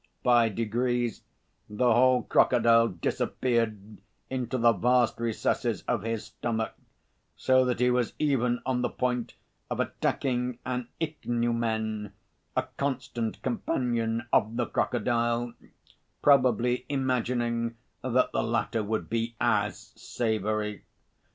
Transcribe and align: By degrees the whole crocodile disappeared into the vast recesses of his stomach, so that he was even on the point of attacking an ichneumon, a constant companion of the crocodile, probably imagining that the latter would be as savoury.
By 0.23 0.49
degrees 0.49 1.21
the 1.69 1.93
whole 1.93 2.23
crocodile 2.23 2.87
disappeared 2.87 4.01
into 4.31 4.57
the 4.57 4.71
vast 4.71 5.19
recesses 5.19 5.83
of 5.83 6.01
his 6.01 6.25
stomach, 6.25 6.73
so 7.37 7.63
that 7.65 7.79
he 7.79 7.91
was 7.91 8.13
even 8.17 8.63
on 8.65 8.81
the 8.81 8.89
point 8.89 9.35
of 9.69 9.79
attacking 9.79 10.57
an 10.65 10.87
ichneumon, 10.99 12.13
a 12.55 12.63
constant 12.77 13.43
companion 13.43 14.25
of 14.33 14.55
the 14.57 14.65
crocodile, 14.65 15.53
probably 16.23 16.87
imagining 16.89 17.75
that 18.01 18.31
the 18.31 18.41
latter 18.41 18.81
would 18.83 19.07
be 19.07 19.35
as 19.39 19.93
savoury. 19.95 20.81